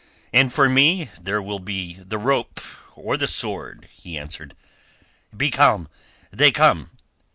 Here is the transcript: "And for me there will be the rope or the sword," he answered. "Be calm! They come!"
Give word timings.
"And 0.33 0.51
for 0.51 0.67
me 0.67 1.11
there 1.21 1.43
will 1.43 1.59
be 1.59 1.93
the 1.93 2.17
rope 2.17 2.59
or 2.95 3.17
the 3.17 3.27
sword," 3.27 3.87
he 3.93 4.17
answered. 4.17 4.55
"Be 5.37 5.51
calm! 5.51 5.89
They 6.31 6.51
come!" 6.51 6.87